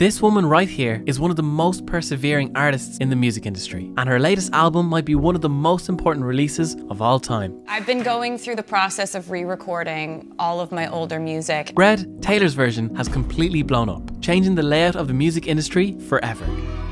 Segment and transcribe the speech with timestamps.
[0.00, 3.92] This woman right here is one of the most persevering artists in the music industry,
[3.98, 7.62] and her latest album might be one of the most important releases of all time.
[7.68, 11.74] I've been going through the process of re recording all of my older music.
[11.76, 16.46] Red, Taylor's version, has completely blown up, changing the layout of the music industry forever.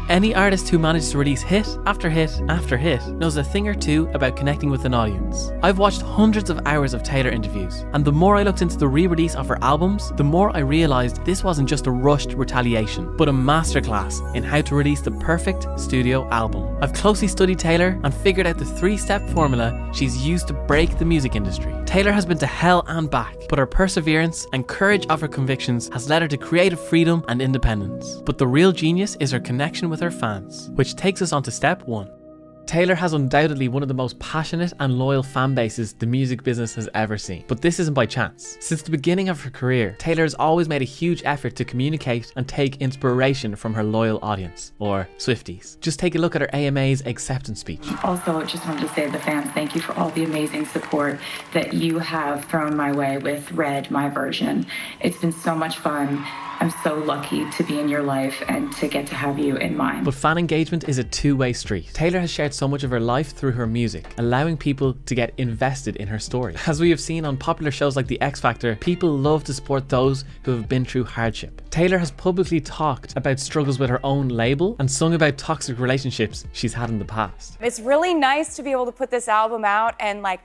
[0.09, 3.75] Any artist who manages to release hit after hit after hit knows a thing or
[3.75, 5.53] two about connecting with an audience.
[5.63, 8.89] I've watched hundreds of hours of Taylor interviews, and the more I looked into the
[8.89, 13.19] re release of her albums, the more I realised this wasn't just a rushed retaliation,
[13.19, 16.79] but a masterclass in how to release the perfect studio album.
[16.81, 20.99] I've closely studied Taylor and figured out the three step formula she's used to break
[20.99, 21.75] the music industry.
[21.89, 25.89] Taylor has been to hell and back, but her perseverance and courage of her convictions
[25.95, 28.17] has led her to creative freedom and independence.
[28.27, 31.51] But the real genius is her connection with her fans, which takes us on to
[31.51, 32.11] step one.
[32.69, 36.75] Taylor has undoubtedly one of the most passionate and loyal fan bases the music business
[36.75, 37.43] has ever seen.
[37.49, 38.59] But this isn't by chance.
[38.61, 42.31] Since the beginning of her career, Taylor has always made a huge effort to communicate
[42.37, 45.81] and take inspiration from her loyal audience, or Swifties.
[45.81, 47.89] Just take a look at her AMA's acceptance speech.
[48.05, 51.19] Also, just wanted to say to the fans, thank you for all the amazing support
[51.55, 54.67] that you have thrown my way with Red, my version.
[55.01, 56.23] It's been so much fun.
[56.61, 59.77] I'm so lucky to be in your life and to get to have you in
[59.77, 60.03] mine.
[60.03, 61.89] But fan engagement is a two way street.
[61.95, 65.33] Taylor has shared so much of her life through her music, allowing people to get
[65.39, 66.57] invested in her story.
[66.67, 69.89] As we have seen on popular shows like The X Factor, people love to support
[69.89, 71.63] those who have been through hardship.
[71.71, 76.45] Taylor has publicly talked about struggles with her own label and sung about toxic relationships
[76.53, 77.57] she's had in the past.
[77.61, 80.41] It's really nice to be able to put this album out and like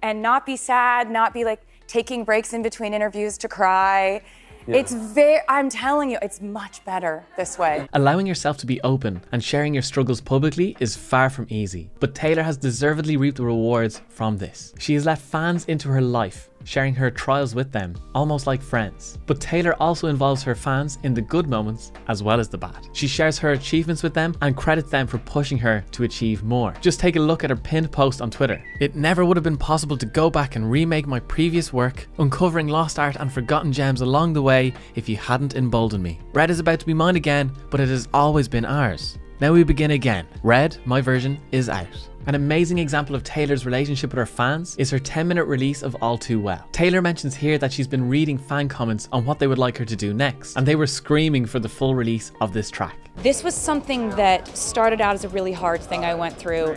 [0.00, 4.22] and not be sad, not be like taking breaks in between interviews to cry.
[4.66, 4.76] Yeah.
[4.76, 7.88] It's very, I'm telling you, it's much better this way.
[7.92, 12.14] Allowing yourself to be open and sharing your struggles publicly is far from easy, but
[12.14, 14.72] Taylor has deservedly reaped the rewards from this.
[14.78, 19.18] She has let fans into her life sharing her trials with them, almost like friends.
[19.26, 22.88] But Taylor also involves her fans in the good moments as well as the bad.
[22.92, 26.74] She shares her achievements with them and credits them for pushing her to achieve more.
[26.80, 28.62] Just take a look at her pinned post on Twitter.
[28.80, 32.68] It never would have been possible to go back and remake my previous work, uncovering
[32.68, 36.20] lost art and forgotten gems along the way if you hadn't emboldened me.
[36.32, 39.18] Red is about to be mine again, but it has always been ours.
[39.40, 40.26] Now we begin again.
[40.44, 42.08] Red, my version, is out.
[42.24, 45.96] An amazing example of Taylor's relationship with her fans is her 10 minute release of
[46.00, 46.64] All Too Well.
[46.70, 49.84] Taylor mentions here that she's been reading fan comments on what they would like her
[49.84, 52.96] to do next, and they were screaming for the full release of this track.
[53.16, 56.76] This was something that started out as a really hard thing I went through.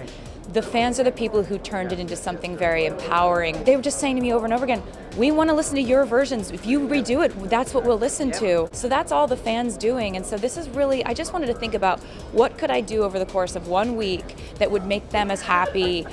[0.54, 3.64] The fans are the people who turned it into something very empowering.
[3.64, 4.82] They were just saying to me over and over again,
[5.18, 6.52] we want to listen to your versions.
[6.52, 8.70] If you redo it, that's what we'll listen to.
[8.72, 10.16] So that's all the fans doing.
[10.18, 12.00] And so this is really, I just wanted to think about
[12.32, 15.42] what could I do over the course of one week that would make them as
[15.42, 16.06] happy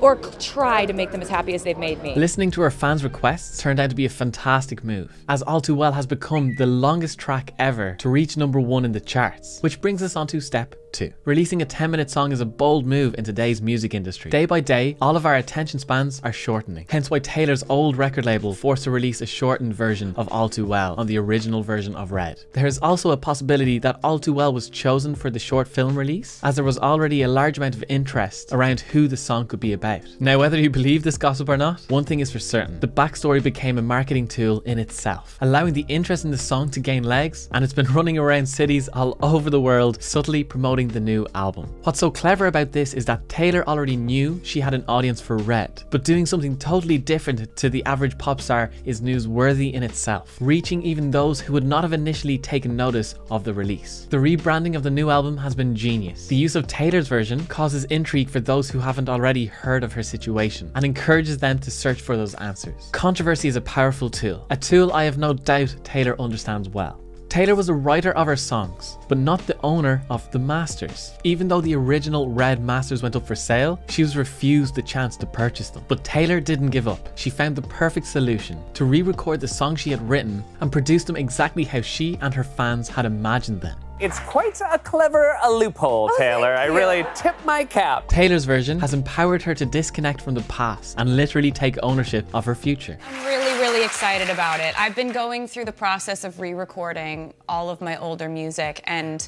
[0.00, 2.14] or try to make them as happy as they've made me.
[2.14, 5.74] Listening to our fans' requests turned out to be a fantastic move, as All Too
[5.74, 9.80] Well has become the longest track ever to reach number one in the charts, which
[9.80, 11.12] brings us on to step 2.
[11.24, 14.30] Releasing a 10 minute song is a bold move in today's music industry.
[14.30, 18.24] Day by day, all of our attention spans are shortening, hence why Taylor's old record
[18.24, 21.94] label forced to release a shortened version of All Too Well on the original version
[21.94, 22.44] of Red.
[22.52, 25.96] There is also a possibility that All Too Well was chosen for the short film
[25.96, 29.60] release, as there was already a large amount of interest around who the song could
[29.60, 29.85] be about.
[30.20, 33.42] Now, whether you believe this gossip or not, one thing is for certain the backstory
[33.42, 37.48] became a marketing tool in itself, allowing the interest in the song to gain legs,
[37.52, 41.66] and it's been running around cities all over the world, subtly promoting the new album.
[41.84, 45.36] What's so clever about this is that Taylor already knew she had an audience for
[45.36, 50.36] Red, but doing something totally different to the average pop star is newsworthy in itself,
[50.40, 54.06] reaching even those who would not have initially taken notice of the release.
[54.10, 56.26] The rebranding of the new album has been genius.
[56.26, 60.02] The use of Taylor's version causes intrigue for those who haven't already heard of her
[60.02, 62.88] situation and encourages them to search for those answers.
[62.92, 67.00] Controversy is a powerful tool, a tool I have no doubt Taylor understands well.
[67.28, 71.12] Taylor was a writer of her songs, but not the owner of the masters.
[71.24, 75.16] Even though the original Red Masters went up for sale, she was refused the chance
[75.18, 75.84] to purchase them.
[75.88, 77.10] But Taylor didn't give up.
[77.14, 81.04] She found the perfect solution to re record the songs she had written and produce
[81.04, 83.76] them exactly how she and her fans had imagined them.
[83.98, 86.54] It's quite a clever a loophole, oh, Taylor.
[86.54, 88.08] I really tip my cap.
[88.08, 92.44] Taylor's version has empowered her to disconnect from the past and literally take ownership of
[92.44, 92.98] her future.
[93.08, 94.78] I'm really, really excited about it.
[94.78, 99.26] I've been going through the process of re-recording all of my older music and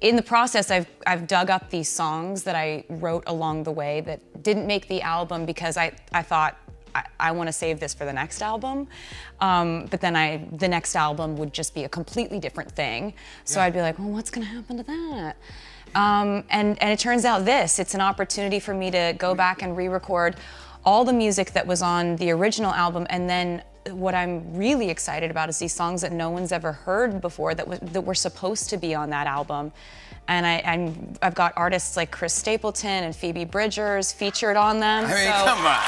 [0.00, 4.00] in the process, I've, I've dug up these songs that I wrote along the way
[4.02, 6.58] that didn't make the album because I, I thought
[6.94, 8.88] I, I want to save this for the next album.
[9.40, 13.14] Um, but then I, the next album would just be a completely different thing.
[13.44, 13.66] So yeah.
[13.66, 15.36] I'd be like, well, what's going to happen to that?
[15.94, 19.62] Um, and, and it turns out this, it's an opportunity for me to go back
[19.62, 20.36] and re-record
[20.84, 25.30] all the music that was on the original album and then what I'm really excited
[25.30, 28.76] about is these songs that no one's ever heard before that, that were supposed to
[28.76, 29.72] be on that album.
[30.26, 35.04] And I, I'm, I've got artists like Chris Stapleton and Phoebe Bridgers featured on them.
[35.04, 35.82] I mean, so- come on.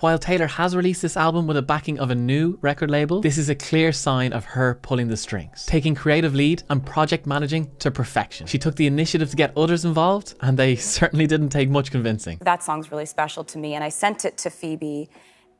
[0.00, 3.36] While Taylor has released this album with a backing of a new record label, this
[3.36, 7.68] is a clear sign of her pulling the strings, taking creative lead and project managing
[7.80, 8.46] to perfection.
[8.46, 12.38] She took the initiative to get others involved, and they certainly didn't take much convincing.
[12.42, 13.74] that song's really special to me.
[13.74, 15.10] And I sent it to Phoebe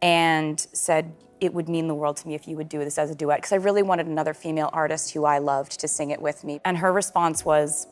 [0.02, 3.10] and said it would mean the world to me if you would do this as
[3.10, 6.22] a duet because I really wanted another female artist who I loved to sing it
[6.22, 6.60] with me.
[6.64, 7.88] And her response was,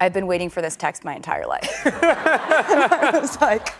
[0.00, 1.82] I've been waiting for this text my entire life.
[1.86, 3.72] I was like,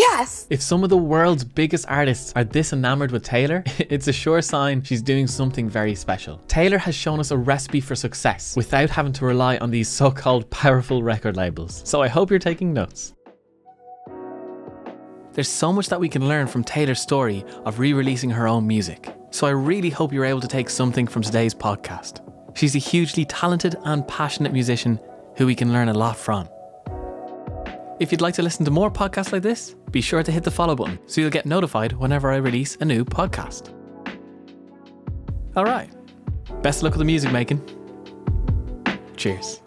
[0.00, 0.46] yes.
[0.50, 4.42] If some of the world's biggest artists are this enamored with Taylor, it's a sure
[4.42, 6.38] sign she's doing something very special.
[6.48, 10.10] Taylor has shown us a recipe for success without having to rely on these so
[10.10, 11.82] called powerful record labels.
[11.84, 13.14] So I hope you're taking notes.
[15.32, 18.66] There's so much that we can learn from Taylor's story of re releasing her own
[18.66, 19.14] music.
[19.30, 22.20] So I really hope you're able to take something from today's podcast.
[22.56, 24.98] She's a hugely talented and passionate musician
[25.36, 26.48] who we can learn a lot from.
[28.00, 30.50] If you'd like to listen to more podcasts like this, be sure to hit the
[30.50, 33.74] follow button so you'll get notified whenever I release a new podcast.
[35.54, 35.92] Alright,
[36.62, 37.60] best luck with the music making.
[39.18, 39.60] Cheers.